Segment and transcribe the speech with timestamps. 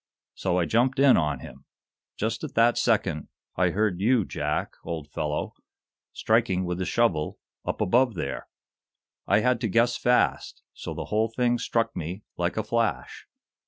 [0.33, 1.65] So I jumped in on him.
[2.17, 5.53] Just at that second I heard you, Jack, old fellow,
[6.11, 8.47] striking with the shovel up above there.
[9.27, 13.27] I had to guess fast, so the whole thing struck me like a flash.